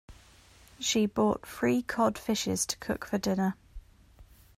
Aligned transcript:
She 0.79 1.05
bought 1.05 1.45
three 1.45 1.83
cod 1.83 2.17
fishes 2.17 2.65
to 2.65 2.77
cook 2.79 3.05
for 3.05 3.19
dinner. 3.19 3.55